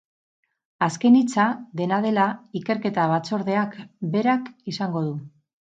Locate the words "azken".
0.85-1.17